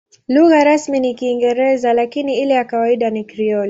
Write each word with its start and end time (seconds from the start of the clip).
Lugha 0.27 0.63
rasmi 0.63 0.99
ni 0.99 1.13
Kiingereza, 1.13 1.93
lakini 1.93 2.41
ile 2.41 2.53
ya 2.53 2.65
kawaida 2.65 3.09
ni 3.09 3.23
Krioli. 3.23 3.59